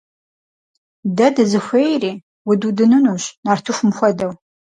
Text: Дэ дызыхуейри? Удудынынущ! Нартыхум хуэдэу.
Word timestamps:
Дэ 1.17 1.27
дызыхуейри? 1.35 2.11
Удудынынущ! 2.49 3.23
Нартыхум 3.45 3.91
хуэдэу. 3.97 4.31